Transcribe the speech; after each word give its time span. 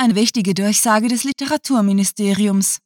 Eine 0.00 0.14
wichtige 0.14 0.54
Durchsage 0.54 1.08
des 1.08 1.24
Literaturministeriums. 1.24 2.78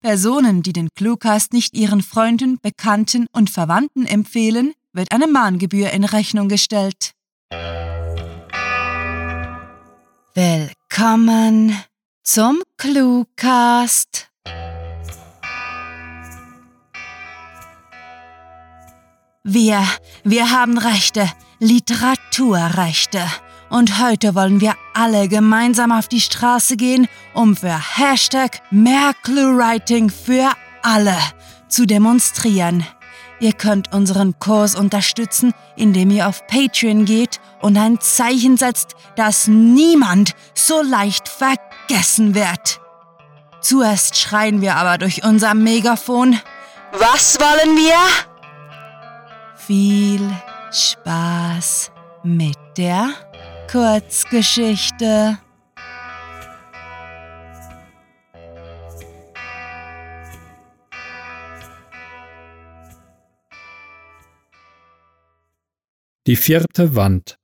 Personen, 0.00 0.62
die 0.62 0.72
den 0.72 0.90
Cluecast 0.94 1.52
nicht 1.52 1.74
ihren 1.74 2.02
Freunden, 2.02 2.60
Bekannten 2.62 3.26
und 3.32 3.50
Verwandten 3.50 4.06
empfehlen, 4.06 4.72
wird 4.92 5.10
eine 5.10 5.26
Mahngebühr 5.26 5.90
in 5.90 6.04
Rechnung 6.04 6.48
gestellt. 6.48 7.14
Willkommen 10.34 11.76
zum 12.22 12.62
Cluecast. 12.76 14.30
Wir, 19.42 19.84
wir 20.22 20.50
haben 20.52 20.78
Rechte, 20.78 21.28
Literaturrechte. 21.58 23.26
Und 23.72 23.98
heute 24.02 24.34
wollen 24.34 24.60
wir 24.60 24.74
alle 24.92 25.28
gemeinsam 25.28 25.92
auf 25.92 26.06
die 26.06 26.20
Straße 26.20 26.76
gehen, 26.76 27.08
um 27.32 27.56
für 27.56 27.74
Hashtag 27.96 28.60
mehr 28.70 29.12
Cluewriting 29.22 30.10
für 30.10 30.50
alle 30.82 31.16
zu 31.68 31.86
demonstrieren. 31.86 32.86
Ihr 33.40 33.54
könnt 33.54 33.90
unseren 33.94 34.38
Kurs 34.38 34.74
unterstützen, 34.74 35.54
indem 35.74 36.10
ihr 36.10 36.28
auf 36.28 36.46
Patreon 36.48 37.06
geht 37.06 37.40
und 37.62 37.78
ein 37.78 37.98
Zeichen 37.98 38.58
setzt, 38.58 38.94
das 39.16 39.48
niemand 39.48 40.34
so 40.54 40.82
leicht 40.82 41.26
vergessen 41.26 42.34
wird. 42.34 42.78
Zuerst 43.62 44.18
schreien 44.18 44.60
wir 44.60 44.76
aber 44.76 44.98
durch 44.98 45.24
unser 45.24 45.54
Megafon. 45.54 46.38
Was 46.92 47.40
wollen 47.40 47.78
wir? 47.78 47.96
Viel 49.56 50.30
Spaß 50.70 51.90
mit 52.22 52.58
der 52.76 53.14
Kurzgeschichte. 53.70 55.38
Die 66.26 66.36
vierte 66.36 66.94
Wand. 66.94 67.36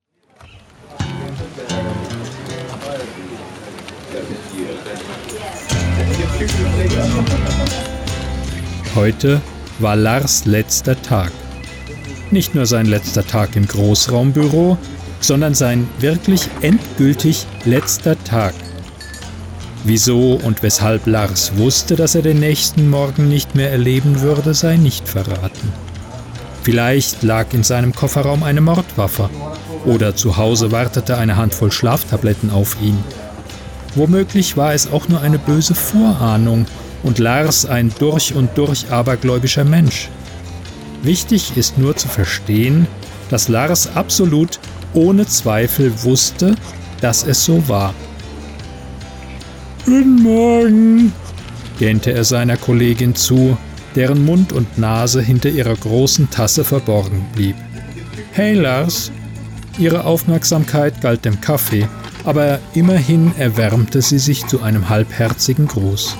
Heute 8.94 9.41
war 9.78 9.97
Lars 9.97 10.44
letzter 10.44 11.00
Tag. 11.03 11.32
Nicht 12.30 12.55
nur 12.55 12.66
sein 12.66 12.86
letzter 12.86 13.27
Tag 13.27 13.56
im 13.56 13.66
Großraumbüro, 13.66 14.78
sondern 15.20 15.55
sein 15.55 15.88
wirklich 15.98 16.48
endgültig 16.62 17.47
letzter 17.64 18.22
Tag. 18.24 18.55
Wieso 19.84 20.34
und 20.34 20.62
weshalb 20.62 21.06
Lars 21.06 21.56
wusste, 21.56 21.97
dass 21.97 22.14
er 22.14 22.22
den 22.22 22.41
nächsten 22.41 22.91
Morgen 22.91 23.28
nicht 23.28 23.55
mehr 23.55 23.70
erleben 23.70 24.20
würde, 24.20 24.55
sei 24.55 24.77
nicht 24.77 25.08
verraten. 25.08 25.72
Vielleicht 26.62 27.22
lag 27.22 27.47
in 27.52 27.62
seinem 27.62 27.94
Kofferraum 27.94 28.42
eine 28.42 28.60
Mordwaffe 28.60 29.30
oder 29.86 30.14
zu 30.14 30.36
Hause 30.36 30.72
wartete 30.72 31.16
eine 31.16 31.36
Handvoll 31.36 31.72
Schlaftabletten 31.72 32.50
auf 32.50 32.77
ihn. 32.82 32.98
Womöglich 33.94 34.56
war 34.56 34.75
es 34.75 34.92
auch 34.92 35.08
nur 35.08 35.22
eine 35.22 35.38
böse 35.38 35.75
Vorahnung 35.75 36.66
und 37.03 37.19
Lars 37.19 37.64
ein 37.64 37.92
durch 37.98 38.34
und 38.34 38.50
durch 38.56 38.91
abergläubischer 38.91 39.64
Mensch. 39.64 40.10
Wichtig 41.03 41.56
ist 41.56 41.78
nur 41.78 41.97
zu 41.97 42.08
verstehen, 42.08 42.86
dass 43.30 43.48
Lars 43.48 43.88
absolut 43.94 44.58
ohne 44.94 45.27
Zweifel 45.27 45.92
wusste, 46.03 46.55
dass 47.00 47.25
es 47.25 47.44
so 47.44 47.69
war. 47.69 47.94
Guten 49.84 50.22
Morgen, 50.22 51.12
gähnte 51.78 52.12
er 52.12 52.25
seiner 52.25 52.56
Kollegin 52.56 53.14
zu, 53.14 53.56
deren 53.94 54.25
Mund 54.25 54.53
und 54.53 54.78
Nase 54.78 55.22
hinter 55.22 55.48
ihrer 55.48 55.75
großen 55.75 56.31
Tasse 56.31 56.64
verborgen 56.64 57.27
blieb. 57.34 57.56
Hey 58.32 58.54
Lars! 58.54 59.10
Ihre 59.78 60.04
Aufmerksamkeit 60.04 61.00
galt 61.00 61.25
dem 61.25 61.41
Kaffee, 61.41 61.88
aber 62.25 62.59
immerhin 62.75 63.32
erwärmte 63.38 64.03
sie 64.03 64.19
sich 64.19 64.44
zu 64.47 64.60
einem 64.60 64.88
halbherzigen 64.88 65.69
Gruß. 65.69 66.16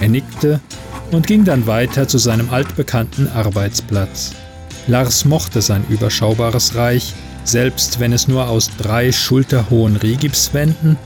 Er 0.00 0.08
nickte 0.08 0.60
und 1.10 1.26
ging 1.26 1.44
dann 1.44 1.66
weiter 1.66 2.06
zu 2.08 2.18
seinem 2.18 2.50
altbekannten 2.50 3.28
Arbeitsplatz. 3.28 4.32
Lars 4.86 5.24
mochte 5.24 5.62
sein 5.62 5.84
überschaubares 5.88 6.74
Reich, 6.74 7.14
selbst 7.44 8.00
wenn 8.00 8.12
es 8.12 8.28
nur 8.28 8.48
aus 8.48 8.70
drei 8.78 9.12
schulterhohen 9.12 9.96
Rigipswänden, 9.96 10.96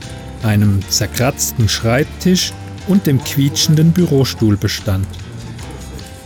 einem 0.43 0.79
zerkratzten 0.89 1.69
Schreibtisch 1.69 2.53
und 2.87 3.07
dem 3.07 3.23
quietschenden 3.23 3.91
Bürostuhl 3.91 4.57
bestand. 4.57 5.07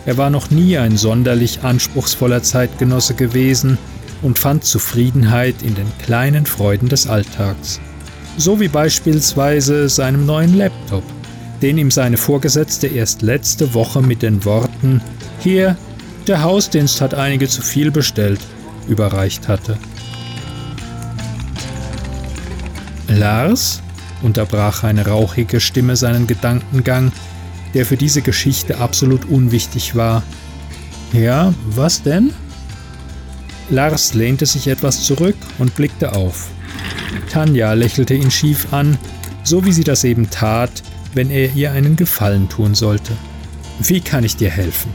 Er 0.05 0.17
war 0.17 0.29
noch 0.29 0.49
nie 0.49 0.77
ein 0.77 0.97
sonderlich 0.97 1.63
anspruchsvoller 1.63 2.43
Zeitgenosse 2.43 3.13
gewesen 3.13 3.77
und 4.21 4.39
fand 4.39 4.63
Zufriedenheit 4.63 5.61
in 5.61 5.75
den 5.75 5.91
kleinen 6.03 6.45
Freuden 6.45 6.89
des 6.89 7.07
Alltags. 7.07 7.79
So 8.37 8.59
wie 8.59 8.67
beispielsweise 8.67 9.89
seinem 9.89 10.25
neuen 10.25 10.57
Laptop, 10.57 11.03
den 11.61 11.77
ihm 11.77 11.91
seine 11.91 12.17
Vorgesetzte 12.17 12.87
erst 12.87 13.21
letzte 13.21 13.73
Woche 13.73 14.01
mit 14.01 14.21
den 14.21 14.43
Worten 14.43 15.01
Hier, 15.39 15.77
der 16.27 16.43
Hausdienst 16.43 17.01
hat 17.01 17.13
einige 17.13 17.47
zu 17.47 17.61
viel 17.61 17.91
bestellt, 17.91 18.39
überreicht 18.87 19.47
hatte. 19.47 19.77
Lars? 23.07 23.81
unterbrach 24.21 24.83
eine 24.83 25.05
rauchige 25.05 25.59
Stimme 25.59 25.95
seinen 25.95 26.27
Gedankengang, 26.27 27.11
der 27.73 27.85
für 27.85 27.97
diese 27.97 28.21
Geschichte 28.21 28.77
absolut 28.77 29.25
unwichtig 29.25 29.95
war. 29.95 30.23
Ja, 31.11 31.53
was 31.65 32.03
denn? 32.03 32.31
Lars 33.69 34.13
lehnte 34.13 34.45
sich 34.45 34.67
etwas 34.67 35.03
zurück 35.03 35.35
und 35.57 35.75
blickte 35.75 36.13
auf. 36.13 36.49
Tanja 37.29 37.73
lächelte 37.73 38.13
ihn 38.13 38.31
schief 38.31 38.71
an, 38.71 38.97
so 39.43 39.65
wie 39.65 39.73
sie 39.73 39.83
das 39.83 40.03
eben 40.03 40.29
tat, 40.29 40.83
wenn 41.13 41.29
er 41.29 41.53
ihr 41.53 41.71
einen 41.71 41.95
Gefallen 41.95 42.49
tun 42.49 42.75
sollte. 42.75 43.13
Wie 43.79 44.01
kann 44.01 44.23
ich 44.23 44.35
dir 44.37 44.49
helfen? 44.49 44.91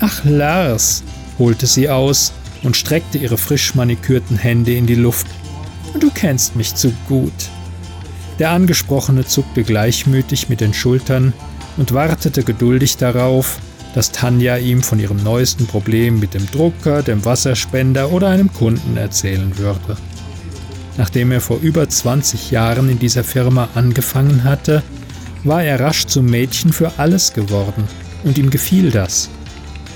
Ach, 0.00 0.24
Lars, 0.24 1.04
holte 1.38 1.66
sie 1.66 1.90
aus 1.90 2.32
und 2.62 2.76
streckte 2.76 3.18
ihre 3.18 3.36
frisch 3.36 3.74
manikürten 3.74 4.38
Hände 4.38 4.74
in 4.74 4.86
die 4.86 4.94
Luft. 4.94 5.26
Du 5.98 6.10
kennst 6.10 6.56
mich 6.56 6.74
zu 6.74 6.92
gut. 7.06 7.32
Der 8.38 8.50
Angesprochene 8.50 9.26
zuckte 9.26 9.62
gleichmütig 9.62 10.48
mit 10.48 10.62
den 10.62 10.72
Schultern 10.72 11.34
und 11.76 11.92
wartete 11.92 12.42
geduldig 12.42 12.96
darauf, 12.96 13.58
dass 13.94 14.10
Tanja 14.12 14.56
ihm 14.56 14.82
von 14.82 14.98
ihrem 15.00 15.22
neuesten 15.22 15.66
Problem 15.66 16.18
mit 16.18 16.32
dem 16.32 16.50
Drucker, 16.50 17.02
dem 17.02 17.24
Wasserspender 17.26 18.10
oder 18.10 18.28
einem 18.28 18.50
Kunden 18.52 18.96
erzählen 18.96 19.58
würde. 19.58 19.98
Nachdem 20.96 21.32
er 21.32 21.42
vor 21.42 21.58
über 21.60 21.86
20 21.86 22.50
Jahren 22.50 22.88
in 22.88 22.98
dieser 22.98 23.24
Firma 23.24 23.68
angefangen 23.74 24.44
hatte, 24.44 24.82
war 25.44 25.62
er 25.62 25.80
rasch 25.80 26.06
zum 26.06 26.26
Mädchen 26.26 26.72
für 26.72 26.92
alles 26.98 27.34
geworden 27.34 27.84
und 28.24 28.38
ihm 28.38 28.48
gefiel 28.48 28.90
das. 28.90 29.28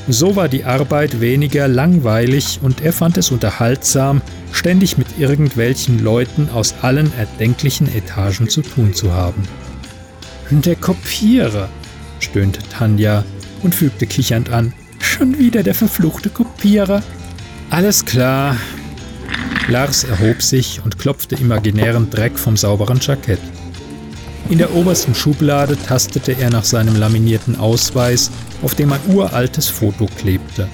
So 0.09 0.37
war 0.37 0.49
die 0.49 0.65
Arbeit 0.65 1.21
weniger 1.21 1.67
langweilig 1.67 2.61
und 2.63 2.83
er 2.83 2.93
fand 2.93 3.17
es 3.17 3.31
unterhaltsam, 3.31 4.21
ständig 4.53 4.99
mit 4.99 5.19
irgendwelchen 5.19 6.03
Leuten 6.03 6.51
aus 6.51 6.75
allen 6.83 7.11
erdenklichen 7.19 7.93
Etagen 7.95 8.49
zu 8.49 8.61
tun 8.61 8.93
zu 8.93 9.13
haben. 9.13 9.43
Der 10.51 10.77
Kopierer, 10.77 11.69
stöhnte 12.21 12.61
Tanja 12.69 13.25
und 13.63 13.75
fügte 13.75 14.07
kichernd 14.07 14.51
an. 14.51 14.75
Schon 15.01 15.39
wieder 15.39 15.63
der 15.63 15.75
verfluchte 15.75 16.29
Kopierer. 16.29 17.03
Alles 17.71 18.05
klar. 18.05 18.57
Lars 19.69 20.05
erhob 20.05 20.43
sich 20.43 20.83
und 20.85 20.99
klopfte 20.99 21.37
imaginären 21.37 22.11
Dreck 22.11 22.39
vom 22.39 22.59
sauberen 22.59 23.01
Jackett. 23.01 23.41
In 24.51 24.59
der 24.59 24.75
obersten 24.75 25.15
Schublade 25.15 25.77
tastete 25.77 26.33
er 26.33 26.51
nach 26.51 26.65
seinem 26.65 26.97
laminierten 26.97 27.59
Ausweis, 27.59 28.31
auf 28.63 28.75
dem 28.75 28.93
ein 28.93 29.01
uraltes 29.09 29.69
Foto 29.69 30.07
klebte. 30.19 30.69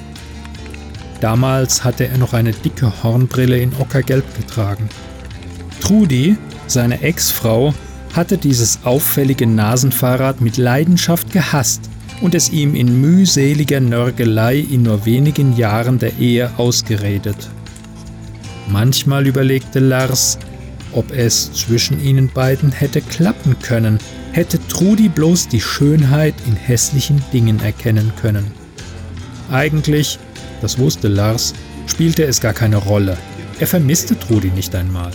Damals 1.20 1.84
hatte 1.84 2.08
er 2.08 2.18
noch 2.18 2.32
eine 2.32 2.52
dicke 2.52 2.92
Hornbrille 3.02 3.58
in 3.58 3.72
Ockergelb 3.78 4.24
getragen. 4.36 4.88
Trudi, 5.80 6.36
seine 6.66 7.02
Ex-Frau, 7.02 7.74
hatte 8.14 8.38
dieses 8.38 8.80
auffällige 8.84 9.46
Nasenfahrrad 9.46 10.40
mit 10.40 10.56
Leidenschaft 10.56 11.32
gehasst 11.32 11.82
und 12.20 12.34
es 12.34 12.50
ihm 12.50 12.74
in 12.74 13.00
mühseliger 13.00 13.80
Nörgelei 13.80 14.58
in 14.58 14.82
nur 14.82 15.06
wenigen 15.06 15.56
Jahren 15.56 15.98
der 15.98 16.18
Ehe 16.18 16.50
ausgeredet. 16.56 17.48
Manchmal 18.68 19.26
überlegte 19.26 19.78
Lars, 19.78 20.38
ob 20.92 21.10
es 21.12 21.52
zwischen 21.52 22.02
ihnen 22.02 22.28
beiden 22.28 22.72
hätte 22.72 23.00
klappen 23.00 23.56
können, 23.60 23.98
hätte 24.32 24.58
Trudi 24.68 25.08
bloß 25.08 25.48
die 25.48 25.60
Schönheit 25.60 26.34
in 26.46 26.56
hässlichen 26.56 27.22
Dingen 27.32 27.60
erkennen 27.60 28.12
können. 28.20 28.50
Eigentlich, 29.50 30.18
das 30.60 30.78
wusste 30.78 31.08
Lars, 31.08 31.54
spielte 31.86 32.24
es 32.24 32.40
gar 32.40 32.52
keine 32.52 32.76
Rolle. 32.76 33.16
Er 33.58 33.66
vermisste 33.66 34.18
Trudi 34.18 34.50
nicht 34.50 34.74
einmal. 34.74 35.10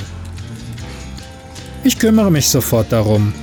Ich 1.83 1.99
kümmere 1.99 2.31
mich 2.31 2.49
sofort 2.49 2.91
darum, 2.91 3.33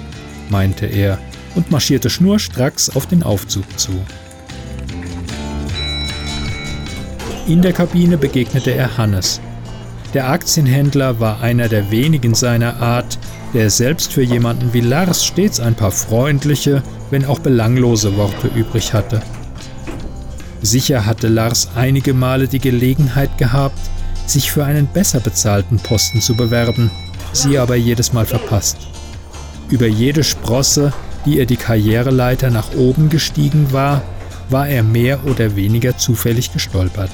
meinte 0.49 0.87
er 0.87 1.19
und 1.55 1.71
marschierte 1.71 2.11
schnurstracks 2.11 2.91
auf 2.91 3.07
den 3.07 3.23
Aufzug 3.23 3.65
zu. 3.79 3.93
In 7.47 7.61
der 7.61 7.73
Kabine 7.73 8.17
begegnete 8.17 8.73
er 8.73 8.97
Hannes. 8.97 9.41
Der 10.15 10.29
Aktienhändler 10.29 11.21
war 11.21 11.41
einer 11.41 11.69
der 11.69 11.91
wenigen 11.91 12.35
seiner 12.35 12.83
Art, 12.83 13.19
der 13.55 13.71
selbst 13.71 14.13
für 14.13 14.23
jemanden 14.23 14.75
wie 14.75 14.81
Lars 14.81 15.25
stets 15.25 15.59
ein 15.59 15.75
paar 15.75 15.91
freundliche, 15.91 16.83
wenn 17.11 17.25
auch 17.25 17.39
belanglose 17.39 18.17
Worte 18.17 18.49
übrig 18.49 18.93
hatte. 18.93 19.23
Sicher 20.61 21.07
hatte 21.07 21.29
Lars 21.29 21.71
einige 21.75 22.13
Male 22.13 22.47
die 22.47 22.59
Gelegenheit 22.59 23.39
gehabt, 23.39 23.79
sich 24.27 24.53
für 24.53 24.65
einen 24.65 24.87
besser 24.87 25.21
bezahlten 25.21 25.79
Posten 25.79 26.21
zu 26.21 26.37
bewerben, 26.37 26.91
sie 27.33 27.59
aber 27.59 27.77
jedes 27.77 28.13
Mal 28.13 28.27
verpasst. 28.27 28.77
Über 29.71 29.87
jede 29.87 30.25
Sprosse, 30.25 30.93
die 31.25 31.39
er 31.39 31.47
die 31.47 31.57
Karriereleiter 31.57 32.51
nach 32.51 32.75
oben 32.75 33.09
gestiegen 33.09 33.73
war, 33.73 34.03
war 34.51 34.69
er 34.69 34.83
mehr 34.83 35.27
oder 35.27 35.57
weniger 35.57 35.97
zufällig 35.97 36.53
gestolpert. 36.53 37.11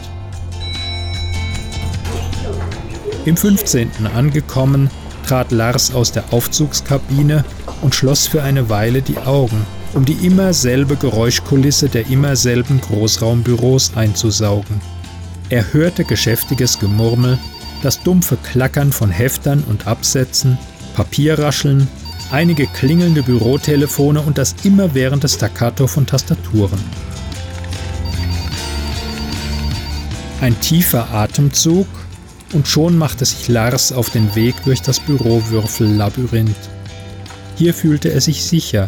Im 3.25 3.37
15. 3.37 4.06
angekommen, 4.15 4.91
trat 5.26 5.50
Lars 5.53 5.93
aus 5.93 6.12
der 6.12 6.32
Aufzugskabine 6.32 7.44
und 7.82 7.94
schloss 7.94 8.26
für 8.26 8.43
eine 8.43 8.70
Weile 8.70 9.03
die 9.03 9.19
Augen, 9.19 9.67
um 9.93 10.05
die 10.05 10.26
immer 10.26 10.53
selbe 10.53 10.97
Geräuschkulisse 10.97 11.88
der 11.88 12.09
immer 12.09 12.37
selben 12.37 12.81
Großraumbüros 12.81 13.93
einzusaugen. 13.97 14.81
Er 15.50 15.73
hörte 15.73 16.05
geschäftiges 16.05 16.79
Gemurmel, 16.79 17.38
das 17.82 18.03
dumpfe 18.03 18.37
Klackern 18.37 18.93
von 18.93 19.11
Heftern 19.11 19.65
und 19.69 19.87
Absätzen, 19.87 20.56
Papierrascheln, 20.94 21.88
einige 22.31 22.67
klingelnde 22.67 23.23
Bürotelefone 23.23 24.20
und 24.20 24.38
das 24.38 24.55
immerwährende 24.65 25.29
Staccato 25.29 25.87
von 25.87 26.06
Tastaturen. 26.06 26.81
Ein 30.41 30.59
tiefer 30.61 31.11
Atemzug 31.12 31.87
und 32.52 32.66
schon 32.66 32.96
machte 32.96 33.24
sich 33.24 33.48
Lars 33.48 33.92
auf 33.92 34.10
den 34.10 34.34
Weg 34.34 34.54
durch 34.64 34.82
das 34.82 35.00
Bürowürfellabyrinth. 35.00 36.56
Hier 37.56 37.74
fühlte 37.74 38.12
er 38.12 38.20
sich 38.20 38.44
sicher, 38.44 38.86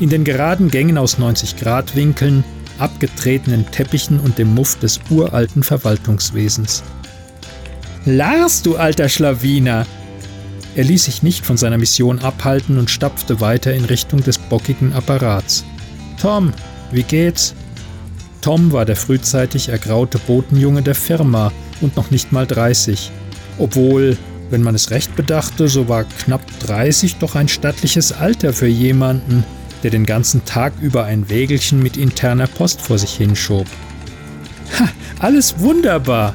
in 0.00 0.08
den 0.08 0.24
geraden 0.24 0.70
Gängen 0.70 0.98
aus 0.98 1.18
90-Grad-Winkeln, 1.18 2.44
abgetretenen 2.78 3.70
Teppichen 3.70 4.20
und 4.20 4.38
dem 4.38 4.54
Muff 4.54 4.78
des 4.78 5.00
uralten 5.10 5.62
Verwaltungswesens. 5.62 6.82
Lars, 8.04 8.62
du 8.62 8.76
alter 8.76 9.08
Schlawiner! 9.08 9.86
Er 10.74 10.84
ließ 10.84 11.04
sich 11.04 11.22
nicht 11.22 11.44
von 11.44 11.56
seiner 11.56 11.76
Mission 11.76 12.18
abhalten 12.20 12.78
und 12.78 12.90
stapfte 12.90 13.40
weiter 13.40 13.74
in 13.74 13.84
Richtung 13.84 14.22
des 14.22 14.38
bockigen 14.38 14.94
Apparats. 14.94 15.64
Tom, 16.20 16.52
wie 16.90 17.02
geht's? 17.02 17.54
Tom 18.40 18.72
war 18.72 18.84
der 18.84 18.96
frühzeitig 18.96 19.68
ergraute 19.68 20.18
Botenjunge 20.18 20.82
der 20.82 20.94
Firma 20.94 21.52
und 21.82 21.96
noch 21.96 22.10
nicht 22.10 22.32
mal 22.32 22.46
30. 22.46 23.10
Obwohl, 23.58 24.16
wenn 24.50 24.62
man 24.62 24.74
es 24.74 24.90
recht 24.90 25.14
bedachte, 25.16 25.68
so 25.68 25.88
war 25.88 26.04
knapp 26.04 26.42
30 26.60 27.16
doch 27.16 27.34
ein 27.34 27.48
stattliches 27.48 28.12
Alter 28.12 28.52
für 28.52 28.66
jemanden, 28.66 29.44
der 29.82 29.90
den 29.90 30.06
ganzen 30.06 30.44
Tag 30.44 30.72
über 30.80 31.04
ein 31.04 31.28
Wägelchen 31.28 31.82
mit 31.82 31.96
interner 31.96 32.46
Post 32.46 32.80
vor 32.80 32.98
sich 32.98 33.14
hinschob. 33.14 33.66
Ha, 34.78 34.88
alles 35.18 35.58
wunderbar. 35.58 36.34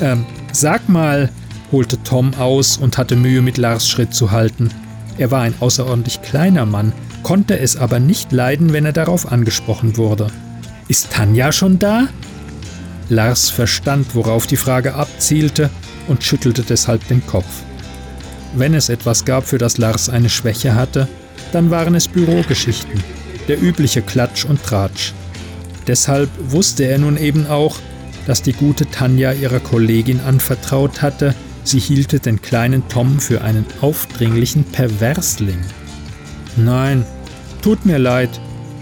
Ähm, 0.00 0.26
sag 0.52 0.88
mal, 0.88 1.30
holte 1.72 2.02
Tom 2.02 2.34
aus 2.34 2.76
und 2.76 2.98
hatte 2.98 3.16
Mühe, 3.16 3.42
mit 3.42 3.58
Lars 3.58 3.88
Schritt 3.88 4.14
zu 4.14 4.30
halten. 4.30 4.70
Er 5.18 5.30
war 5.30 5.42
ein 5.42 5.54
außerordentlich 5.60 6.22
kleiner 6.22 6.66
Mann, 6.66 6.92
konnte 7.22 7.58
es 7.58 7.76
aber 7.76 8.00
nicht 8.00 8.32
leiden, 8.32 8.72
wenn 8.72 8.86
er 8.86 8.92
darauf 8.92 9.30
angesprochen 9.30 9.96
wurde. 9.96 10.28
Ist 10.88 11.12
Tanja 11.12 11.52
schon 11.52 11.78
da? 11.78 12.08
Lars 13.10 13.50
verstand, 13.50 14.14
worauf 14.14 14.46
die 14.46 14.56
Frage 14.56 14.94
abzielte 14.94 15.68
und 16.08 16.24
schüttelte 16.24 16.62
deshalb 16.62 17.06
den 17.08 17.26
Kopf. 17.26 17.62
Wenn 18.54 18.74
es 18.74 18.88
etwas 18.88 19.24
gab, 19.24 19.46
für 19.46 19.58
das 19.58 19.78
Lars 19.78 20.08
eine 20.08 20.30
Schwäche 20.30 20.74
hatte, 20.74 21.08
dann 21.52 21.70
waren 21.70 21.94
es 21.94 22.08
Bürogeschichten, 22.08 23.02
der 23.48 23.60
übliche 23.60 24.02
Klatsch 24.02 24.44
und 24.44 24.62
Tratsch. 24.62 25.12
Deshalb 25.86 26.30
wusste 26.38 26.84
er 26.84 26.98
nun 26.98 27.16
eben 27.16 27.46
auch, 27.46 27.76
dass 28.26 28.42
die 28.42 28.52
gute 28.52 28.86
Tanja 28.86 29.32
ihrer 29.32 29.60
Kollegin 29.60 30.20
anvertraut 30.20 31.02
hatte, 31.02 31.34
sie 31.64 31.80
hielte 31.80 32.20
den 32.20 32.40
kleinen 32.42 32.88
Tom 32.88 33.18
für 33.18 33.42
einen 33.42 33.66
aufdringlichen 33.80 34.64
Perversling. 34.64 35.60
Nein, 36.56 37.04
tut 37.62 37.86
mir 37.86 37.98
leid, 37.98 38.30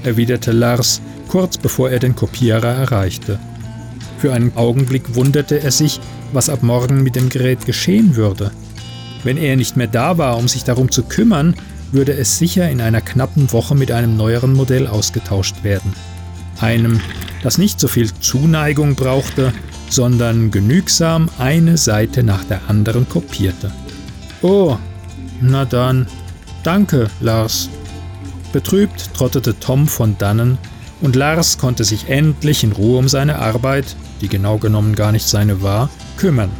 erwiderte 0.05 0.53
Lars, 0.53 1.01
kurz 1.29 1.59
bevor 1.59 1.91
er 1.91 1.99
den 1.99 2.15
Kopierer 2.15 2.75
erreichte. 2.75 3.39
Für 4.19 4.33
einen 4.33 4.57
Augenblick 4.57 5.15
wunderte 5.15 5.63
er 5.63 5.71
sich, 5.71 6.01
was 6.33 6.49
ab 6.49 6.63
morgen 6.63 7.03
mit 7.03 7.17
dem 7.17 7.29
Gerät 7.29 7.67
geschehen 7.67 8.17
würde. 8.17 8.51
Wenn 9.23 9.37
er 9.37 9.57
nicht 9.57 9.77
mehr 9.77 9.87
da 9.87 10.19
war, 10.19 10.37
um 10.37 10.49
sich 10.49 10.65
darum 10.65 10.91
zu 10.91 11.05
kümmern, 11.05 11.55
würde 11.93 12.13
es 12.13 12.39
sicher 12.39 12.69
in 12.69 12.81
einer 12.81 13.01
knappen 13.01 13.51
Woche 13.53 13.75
mit 13.75 13.91
einem 13.91 14.17
neueren 14.17 14.53
Modell 14.53 14.87
ausgetauscht 14.87 15.63
werden. 15.63 15.93
Einem, 16.61 17.01
das 17.43 17.59
nicht 17.59 17.79
so 17.81 17.89
viel 17.89 18.13
Zuneigung 18.21 18.97
brauchte, 18.97 19.53
sondern 19.89 20.51
genügsam 20.51 21.31
eine 21.39 21.77
Seite 21.77 22.23
nach 22.23 22.45
der 22.45 22.61
anderen 22.69 23.09
kopierte. 23.09 23.73
Oh, 24.43 24.77
na 25.41 25.65
dann, 25.65 26.07
danke, 26.65 27.09
Lars. 27.21 27.69
Betrübt 28.53 29.15
trottete 29.15 29.59
Tom 29.59 29.87
von 29.87 30.19
dannen, 30.19 30.59
und 31.01 31.15
Lars 31.15 31.59
konnte 31.59 31.85
sich 31.85 32.09
endlich 32.09 32.65
in 32.65 32.73
Ruhe 32.73 32.99
um 32.99 33.09
seine 33.09 33.39
Arbeit, 33.39 33.95
die 34.21 34.29
genau 34.29 34.59
genommen 34.59 34.95
gar 34.95 35.13
nicht 35.13 35.27
seine 35.27 35.63
war, 35.63 35.91
kümmern. 36.17 36.51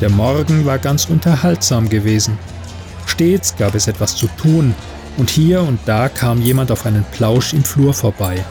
Der 0.00 0.10
Morgen 0.10 0.66
war 0.66 0.78
ganz 0.78 1.06
unterhaltsam 1.06 1.88
gewesen. 1.88 2.38
Stets 3.06 3.56
gab 3.56 3.74
es 3.74 3.88
etwas 3.88 4.14
zu 4.14 4.26
tun, 4.26 4.74
und 5.16 5.30
hier 5.30 5.62
und 5.62 5.80
da 5.86 6.10
kam 6.10 6.42
jemand 6.42 6.70
auf 6.70 6.84
einen 6.84 7.04
Plausch 7.12 7.54
im 7.54 7.64
Flur 7.64 7.94
vorbei. 7.94 8.44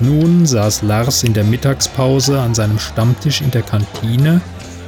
Nun 0.00 0.44
saß 0.44 0.82
Lars 0.82 1.22
in 1.22 1.34
der 1.34 1.44
Mittagspause 1.44 2.40
an 2.40 2.54
seinem 2.54 2.78
Stammtisch 2.78 3.40
in 3.40 3.50
der 3.50 3.62
Kantine 3.62 4.40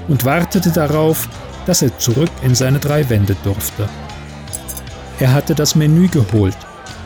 und 0.08 0.24
wartete 0.24 0.70
darauf, 0.70 1.28
dass 1.66 1.82
er 1.82 1.96
zurück 1.98 2.30
in 2.42 2.54
seine 2.54 2.78
drei 2.78 3.08
Wände 3.08 3.36
durfte. 3.44 3.88
Er 5.18 5.32
hatte 5.32 5.54
das 5.54 5.74
Menü 5.74 6.08
geholt, 6.08 6.56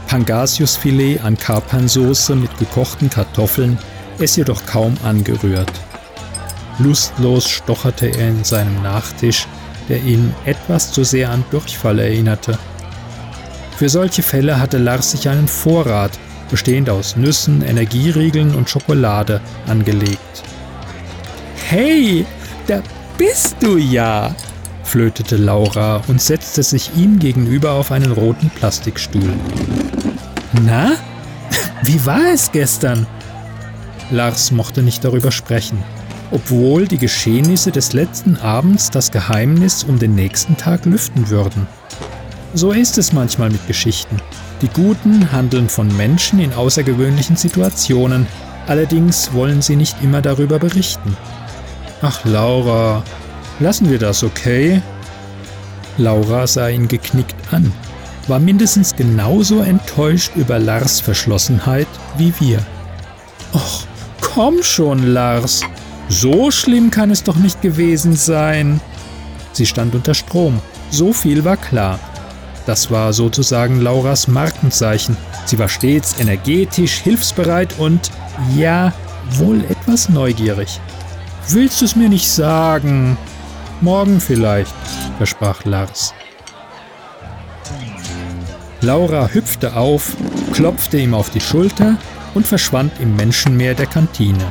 Pangasiusfilet 0.08 1.22
an 1.22 1.38
Kapernsoße 1.38 2.34
mit 2.34 2.58
gekochten 2.58 3.10
Kartoffeln, 3.10 3.78
es 4.18 4.36
jedoch 4.36 4.66
kaum 4.66 4.96
angerührt. 5.04 5.70
Lustlos 6.78 7.48
stocherte 7.48 8.08
er 8.08 8.28
in 8.28 8.42
seinem 8.42 8.82
Nachtisch, 8.82 9.46
der 9.88 10.02
ihn 10.02 10.34
etwas 10.44 10.92
zu 10.92 11.04
sehr 11.04 11.30
an 11.30 11.44
Durchfall 11.50 11.98
erinnerte. 11.98 12.58
Für 13.76 13.88
solche 13.88 14.22
Fälle 14.22 14.58
hatte 14.58 14.78
Lars 14.78 15.12
sich 15.12 15.28
einen 15.28 15.48
Vorrat, 15.48 16.18
bestehend 16.50 16.90
aus 16.90 17.16
Nüssen, 17.16 17.62
Energieriegeln 17.62 18.54
und 18.54 18.68
Schokolade, 18.68 19.40
angelegt. 19.66 20.42
Hey, 21.68 22.26
da 22.66 22.82
bist 23.16 23.56
du 23.60 23.76
ja! 23.76 24.34
flötete 24.82 25.36
Laura 25.36 26.02
und 26.08 26.20
setzte 26.20 26.64
sich 26.64 26.90
ihm 26.96 27.20
gegenüber 27.20 27.72
auf 27.72 27.92
einen 27.92 28.10
roten 28.10 28.50
Plastikstuhl. 28.50 29.32
Na? 30.62 30.92
Wie 31.82 32.04
war 32.04 32.32
es 32.32 32.50
gestern? 32.50 33.06
Lars 34.10 34.50
mochte 34.50 34.82
nicht 34.82 35.04
darüber 35.04 35.30
sprechen 35.30 35.82
obwohl 36.30 36.86
die 36.86 36.98
Geschehnisse 36.98 37.72
des 37.72 37.92
letzten 37.92 38.36
Abends 38.36 38.90
das 38.90 39.10
Geheimnis 39.10 39.84
um 39.84 39.98
den 39.98 40.14
nächsten 40.14 40.56
Tag 40.56 40.86
lüften 40.86 41.28
würden. 41.28 41.66
So 42.54 42.72
ist 42.72 42.98
es 42.98 43.12
manchmal 43.12 43.50
mit 43.50 43.66
Geschichten. 43.66 44.16
Die 44.62 44.68
Guten 44.68 45.32
handeln 45.32 45.70
von 45.70 45.94
Menschen 45.96 46.38
in 46.38 46.52
außergewöhnlichen 46.52 47.36
Situationen, 47.36 48.26
allerdings 48.66 49.32
wollen 49.32 49.62
sie 49.62 49.74
nicht 49.74 49.96
immer 50.02 50.20
darüber 50.20 50.58
berichten. 50.58 51.16
Ach 52.02 52.24
Laura, 52.24 53.02
lassen 53.58 53.90
wir 53.90 53.98
das, 53.98 54.22
okay? 54.22 54.82
Laura 55.96 56.46
sah 56.46 56.68
ihn 56.68 56.88
geknickt 56.88 57.36
an, 57.52 57.72
war 58.28 58.38
mindestens 58.38 58.94
genauso 58.94 59.62
enttäuscht 59.62 60.32
über 60.36 60.58
Lars 60.58 61.00
Verschlossenheit 61.00 61.88
wie 62.18 62.34
wir. 62.38 62.58
Och, 63.54 63.86
komm 64.20 64.62
schon, 64.62 65.14
Lars, 65.14 65.62
so 66.10 66.50
schlimm 66.50 66.90
kann 66.90 67.10
es 67.10 67.22
doch 67.22 67.36
nicht 67.36 67.62
gewesen 67.62 68.14
sein. 68.14 68.80
Sie 69.52 69.64
stand 69.64 69.94
unter 69.94 70.12
Strom. 70.12 70.60
So 70.90 71.12
viel 71.12 71.44
war 71.44 71.56
klar. 71.56 71.98
Das 72.70 72.88
war 72.88 73.12
sozusagen 73.12 73.80
Lauras 73.80 74.28
Markenzeichen. 74.28 75.16
Sie 75.44 75.58
war 75.58 75.68
stets 75.68 76.20
energetisch, 76.20 77.00
hilfsbereit 77.00 77.76
und, 77.80 78.12
ja, 78.56 78.92
wohl 79.32 79.64
etwas 79.64 80.08
neugierig. 80.08 80.80
Willst 81.48 81.80
du 81.80 81.84
es 81.84 81.96
mir 81.96 82.08
nicht 82.08 82.28
sagen? 82.28 83.18
Morgen 83.80 84.20
vielleicht, 84.20 84.72
versprach 85.18 85.64
Lars. 85.64 86.14
Laura 88.82 89.26
hüpfte 89.26 89.74
auf, 89.74 90.16
klopfte 90.52 90.98
ihm 90.98 91.12
auf 91.12 91.30
die 91.30 91.40
Schulter 91.40 91.96
und 92.34 92.46
verschwand 92.46 92.92
im 93.00 93.16
Menschenmeer 93.16 93.74
der 93.74 93.86
Kantine. 93.86 94.46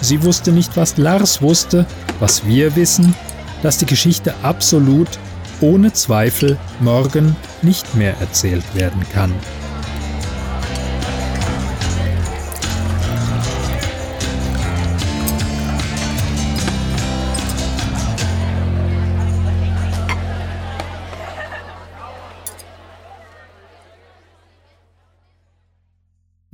Sie 0.00 0.22
wusste 0.22 0.52
nicht, 0.52 0.76
was 0.76 0.96
Lars 0.96 1.42
wusste, 1.42 1.86
was 2.20 2.46
wir 2.46 2.76
wissen, 2.76 3.16
dass 3.64 3.78
die 3.78 3.86
Geschichte 3.86 4.32
absolut, 4.44 5.08
ohne 5.62 5.92
Zweifel, 5.92 6.58
morgen 6.80 7.36
nicht 7.62 7.94
mehr 7.94 8.16
erzählt 8.20 8.74
werden 8.74 9.02
kann. 9.12 9.32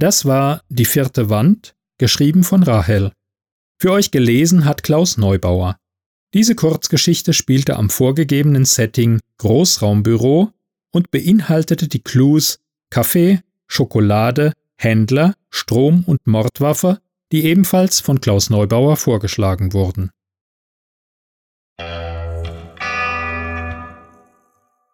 Das 0.00 0.24
war 0.24 0.62
Die 0.68 0.84
vierte 0.84 1.28
Wand, 1.28 1.74
geschrieben 1.98 2.44
von 2.44 2.62
Rahel. 2.62 3.10
Für 3.80 3.90
euch 3.90 4.12
gelesen 4.12 4.64
hat 4.64 4.84
Klaus 4.84 5.16
Neubauer. 5.16 5.76
Diese 6.34 6.54
Kurzgeschichte 6.54 7.32
spielte 7.32 7.76
am 7.76 7.88
vorgegebenen 7.88 8.66
Setting 8.66 9.20
Großraumbüro 9.38 10.52
und 10.90 11.10
beinhaltete 11.10 11.88
die 11.88 12.00
Clues 12.00 12.58
Kaffee, 12.90 13.40
Schokolade, 13.66 14.52
Händler, 14.76 15.34
Strom 15.48 16.04
und 16.06 16.26
Mordwaffe, 16.26 17.00
die 17.32 17.44
ebenfalls 17.44 18.00
von 18.00 18.20
Klaus 18.20 18.50
Neubauer 18.50 18.96
vorgeschlagen 18.96 19.72
wurden. 19.72 20.10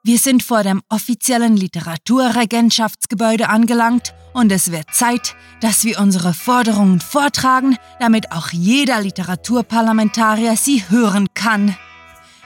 Wir 0.07 0.19
sind 0.19 0.43
vor 0.43 0.63
dem 0.63 0.83
offiziellen 0.89 1.57
Literaturregentschaftsgebäude 1.57 3.49
angelangt 3.49 4.15
und 4.35 4.53
es 4.53 4.71
wird 4.71 4.93
Zeit, 4.93 5.35
dass 5.61 5.85
wir 5.85 5.99
unsere 5.99 6.35
Forderungen 6.35 7.01
vortragen, 7.01 7.79
damit 8.01 8.33
auch 8.33 8.51
jeder 8.51 9.01
Literaturparlamentarier 9.01 10.57
sie 10.57 10.85
hören 10.91 11.29
kann. 11.33 11.75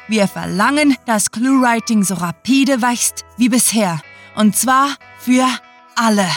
Wir 0.06 0.28
verlangen, 0.28 0.96
dass 1.06 1.32
Cluewriting 1.32 2.04
so 2.04 2.14
rapide 2.14 2.80
wächst 2.80 3.24
wie 3.36 3.48
bisher. 3.48 4.00
Und 4.36 4.54
zwar 4.54 4.90
für 5.18 5.46
alle. 5.96 6.28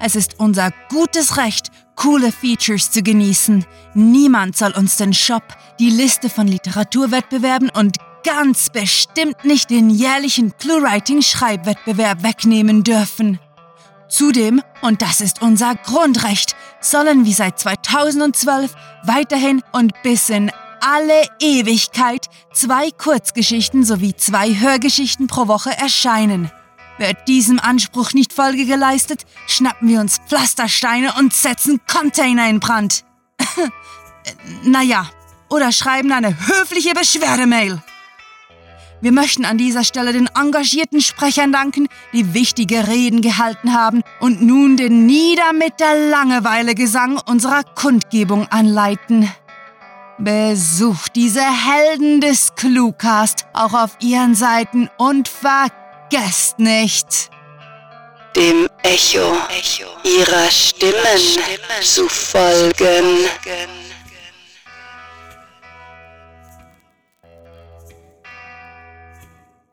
Es 0.00 0.16
ist 0.16 0.40
unser 0.40 0.70
gutes 0.88 1.36
Recht, 1.36 1.70
coole 1.96 2.32
Features 2.32 2.90
zu 2.90 3.02
genießen. 3.02 3.64
Niemand 3.94 4.56
soll 4.56 4.72
uns 4.72 4.96
den 4.96 5.12
Shop, 5.12 5.42
die 5.78 5.90
Liste 5.90 6.28
von 6.28 6.48
Literaturwettbewerben 6.48 7.70
und 7.70 7.96
ganz 8.24 8.70
bestimmt 8.70 9.44
nicht 9.44 9.70
den 9.70 9.90
jährlichen 9.90 10.56
Cluewriting-Schreibwettbewerb 10.56 12.22
wegnehmen 12.22 12.82
dürfen. 12.82 13.38
Zudem, 14.08 14.62
und 14.82 15.02
das 15.02 15.20
ist 15.20 15.42
unser 15.42 15.74
Grundrecht, 15.74 16.54
sollen 16.80 17.24
wie 17.24 17.32
seit 17.32 17.58
2012 17.58 18.74
weiterhin 19.04 19.62
und 19.72 19.92
bis 20.02 20.28
in 20.28 20.50
alle 20.80 21.22
Ewigkeit 21.40 22.28
zwei 22.52 22.90
Kurzgeschichten 22.90 23.84
sowie 23.84 24.14
zwei 24.14 24.54
Hörgeschichten 24.54 25.26
pro 25.26 25.48
Woche 25.48 25.70
erscheinen. 25.76 26.50
Wird 26.98 27.16
diesem 27.26 27.58
Anspruch 27.58 28.12
nicht 28.12 28.32
Folge 28.32 28.66
geleistet, 28.66 29.24
schnappen 29.46 29.88
wir 29.88 30.00
uns 30.00 30.18
Pflastersteine 30.28 31.14
und 31.18 31.32
setzen 31.32 31.80
Container 31.90 32.48
in 32.48 32.60
Brand. 32.60 33.04
naja, 34.62 35.08
oder 35.48 35.72
schreiben 35.72 36.12
eine 36.12 36.38
höfliche 36.38 36.94
Beschwerdemail. 36.94 37.82
Wir 39.00 39.12
möchten 39.12 39.44
an 39.44 39.58
dieser 39.58 39.84
Stelle 39.84 40.12
den 40.12 40.28
engagierten 40.34 41.00
Sprechern 41.00 41.52
danken, 41.52 41.88
die 42.12 42.32
wichtige 42.34 42.88
Reden 42.88 43.20
gehalten 43.20 43.74
haben 43.74 44.02
und 44.20 44.42
nun 44.42 44.76
den 44.76 45.06
Nieder 45.06 45.52
mit 45.52 45.78
der 45.80 46.08
Langeweile-Gesang 46.10 47.20
unserer 47.26 47.62
Kundgebung 47.74 48.46
anleiten. 48.48 49.30
Besucht 50.18 51.16
diese 51.16 51.42
Helden 51.42 52.20
des 52.20 52.54
Cluecast 52.54 53.46
auch 53.52 53.74
auf 53.74 53.96
ihren 54.00 54.34
Seiten 54.34 54.88
und 54.96 55.28
vergesst 55.28 56.58
nicht, 56.58 57.30
dem 58.36 58.68
Echo 58.82 59.36
ihrer 60.02 60.50
Stimmen 60.50 61.42
zu 61.82 62.08
folgen. 62.08 63.28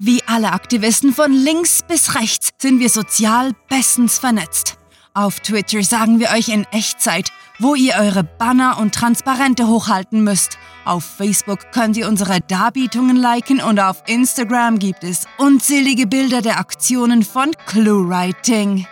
Wie 0.03 0.23
alle 0.25 0.51
Aktivisten 0.51 1.13
von 1.13 1.31
links 1.31 1.83
bis 1.87 2.15
rechts 2.15 2.49
sind 2.59 2.79
wir 2.79 2.89
sozial 2.89 3.51
bestens 3.69 4.17
vernetzt. 4.17 4.79
Auf 5.13 5.41
Twitter 5.41 5.83
sagen 5.83 6.19
wir 6.19 6.31
euch 6.31 6.49
in 6.49 6.65
Echtzeit, 6.71 7.31
wo 7.59 7.75
ihr 7.75 7.93
eure 7.99 8.23
Banner 8.23 8.79
und 8.79 8.95
Transparente 8.95 9.67
hochhalten 9.67 10.23
müsst. 10.23 10.57
Auf 10.85 11.03
Facebook 11.03 11.71
könnt 11.71 11.97
ihr 11.97 12.07
unsere 12.07 12.41
Darbietungen 12.41 13.15
liken 13.15 13.61
und 13.61 13.79
auf 13.79 14.01
Instagram 14.07 14.79
gibt 14.79 15.03
es 15.03 15.25
unzählige 15.37 16.07
Bilder 16.07 16.41
der 16.41 16.57
Aktionen 16.57 17.21
von 17.21 17.51
ClueWriting. 17.67 18.87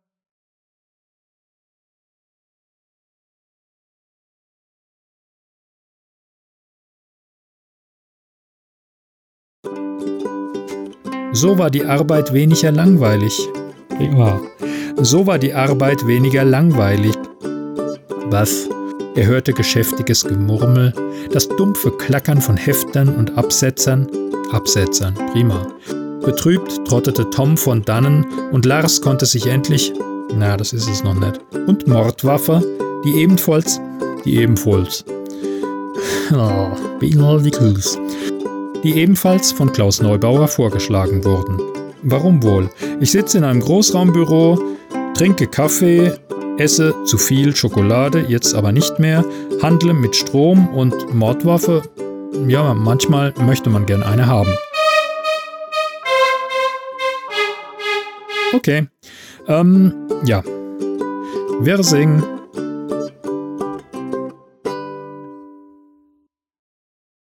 So 11.33 11.59
war 11.59 11.71
die 11.71 11.85
Arbeit 11.85 12.33
weniger 12.33 12.71
langweilig. 12.71 13.49
Ja. 13.99 14.41
So 14.99 15.27
war 15.27 15.41
die 15.41 15.53
Arbeit 15.53 16.07
weniger 16.07 16.45
langweilig. 16.45 17.17
Was? 18.27 18.69
Er 19.17 19.27
hörte 19.27 19.53
geschäftiges 19.53 20.23
Gemurmel, 20.23 20.93
das 21.33 21.49
dumpfe 21.49 21.91
Klackern 21.91 22.41
von 22.41 22.57
Heftern 22.57 23.09
und 23.09 23.37
Absetzern, 23.37 24.07
Absetzern, 24.53 25.15
prima. 25.33 25.67
Betrübt 26.29 26.87
trottete 26.87 27.31
Tom 27.31 27.57
von 27.57 27.81
dannen 27.81 28.27
und 28.53 28.67
Lars 28.67 29.01
konnte 29.01 29.25
sich 29.25 29.47
endlich, 29.47 29.95
na, 30.37 30.59
das 30.59 30.75
ist 30.75 30.87
es 30.87 31.03
noch 31.03 31.15
nicht, 31.15 31.41
und 31.67 31.89
Mordwaffe, 31.89 32.63
die 33.03 33.23
ebenfalls, 33.23 33.81
die 34.27 34.37
ebenfalls. 34.37 35.07
Oh, 36.31 36.69
Beagles. 37.01 37.99
Die 38.85 38.93
ebenfalls 38.97 39.53
von 39.53 39.73
Klaus 39.73 40.03
Neubauer 40.03 40.49
vorgeschlagen 40.49 41.25
wurden. 41.25 41.59
Warum 42.03 42.43
wohl? 42.43 42.69
Ich 43.01 43.13
sitze 43.13 43.39
in 43.39 43.45
einem 43.45 43.61
Großraumbüro, 43.61 44.59
trinke 45.15 45.47
Kaffee, 45.47 46.13
esse 46.59 46.95
zu 47.05 47.17
viel 47.17 47.57
Schokolade, 47.57 48.27
jetzt 48.29 48.55
aber 48.55 48.73
nicht 48.73 48.99
mehr, 48.99 49.25
handle 49.63 49.95
mit 49.95 50.15
Strom 50.15 50.69
und 50.69 51.15
Mordwaffe. 51.15 51.85
Ja, 52.47 52.75
manchmal 52.75 53.33
möchte 53.41 53.71
man 53.71 53.87
gern 53.87 54.03
eine 54.03 54.27
haben. 54.27 54.53
Okay. 58.53 58.89
Ähm, 59.47 59.95
ja. 60.25 60.43
Wir 61.61 61.83
singen 61.83 62.38